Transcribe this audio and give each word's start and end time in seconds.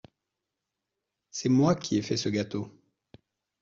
C’est 1.29 1.49
moi 1.49 1.75
qui 1.75 1.95
ais 1.99 2.01
fait 2.01 2.17
ce 2.17 2.29
gâteau. 2.29 2.71